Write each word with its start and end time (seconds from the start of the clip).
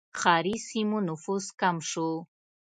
ښاري 0.19 0.55
سیمو 0.69 0.97
نفوس 1.07 1.45
کم 1.61 1.77
شو. 1.89 2.09